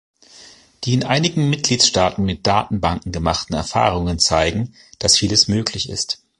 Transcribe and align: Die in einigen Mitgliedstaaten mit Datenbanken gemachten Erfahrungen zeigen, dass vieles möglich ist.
Die 0.83 0.95
in 0.95 1.03
einigen 1.03 1.51
Mitgliedstaaten 1.51 2.25
mit 2.25 2.47
Datenbanken 2.47 3.11
gemachten 3.11 3.53
Erfahrungen 3.55 4.17
zeigen, 4.17 4.73
dass 4.97 5.15
vieles 5.19 5.47
möglich 5.47 5.89
ist. 5.89 6.23